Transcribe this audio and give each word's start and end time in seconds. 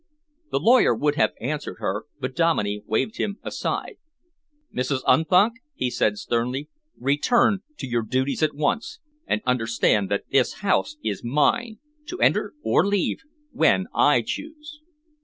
The 0.49 0.59
lawyer 0.59 0.95
would 0.95 1.13
have 1.17 1.33
answered 1.39 1.75
her, 1.77 2.05
but 2.19 2.35
Dominey 2.35 2.81
waved 2.87 3.17
him 3.17 3.37
aside. 3.43 3.97
"Mrs. 4.75 5.01
Unthank," 5.05 5.57
he 5.75 5.91
said 5.91 6.17
sternly, 6.17 6.69
"return 6.97 7.59
to 7.77 7.85
your 7.85 8.01
duties 8.01 8.41
at 8.41 8.55
once, 8.55 8.97
and 9.27 9.43
understand 9.45 10.09
that 10.09 10.23
this 10.31 10.61
house 10.65 10.97
is 11.03 11.23
mine, 11.23 11.77
to 12.07 12.17
enter 12.19 12.55
or 12.63 12.83
leave 12.83 13.21
when 13.51 13.85
I 13.93 14.23
choose." 14.25 14.81